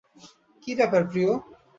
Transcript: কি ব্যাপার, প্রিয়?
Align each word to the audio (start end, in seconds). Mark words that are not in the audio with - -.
কি 0.63 0.71
ব্যাপার, 0.79 1.01
প্রিয়? 1.09 1.31